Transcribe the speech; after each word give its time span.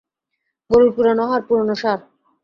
গরুর 0.69 0.91
পুরোনো 0.95 1.23
হাড়, 1.29 1.43
পুরোনো 1.47 1.75
সার। 1.81 1.99